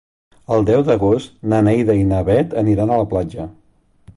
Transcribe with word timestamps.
El 0.55 0.63
deu 0.69 0.85
d'agost 0.87 1.35
na 1.53 1.59
Neida 1.67 1.99
i 1.99 2.07
na 2.13 2.23
Bet 2.31 2.57
aniran 2.63 2.95
a 2.95 2.99
la 3.03 3.07
platja. 3.13 3.47